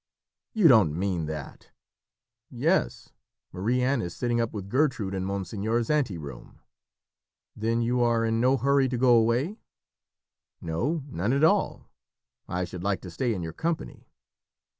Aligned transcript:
"You 0.53 0.67
don't 0.67 0.97
mean 0.97 1.27
that!" 1.27 1.69
"Yes, 2.49 3.11
Marie 3.51 3.83
Anne 3.83 4.01
is 4.01 4.15
sitting 4.15 4.41
up 4.41 4.51
with 4.51 4.67
Gertrude 4.67 5.13
in 5.13 5.23
monseigneur's 5.25 5.91
ante 5.91 6.17
room." 6.17 6.59
"Then 7.55 7.83
you 7.83 8.01
are 8.01 8.25
in 8.25 8.41
no 8.41 8.57
hurry 8.57 8.89
to 8.89 8.97
go 8.97 9.13
away?" 9.15 9.59
"No, 10.59 11.03
none 11.07 11.33
at 11.33 11.43
all. 11.43 11.91
I 12.49 12.63
should 12.63 12.81
like 12.81 13.01
to 13.01 13.11
stay 13.11 13.35
in 13.35 13.43
your 13.43 13.53
company." 13.53 14.09